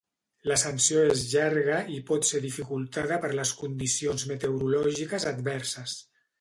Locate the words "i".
1.97-1.99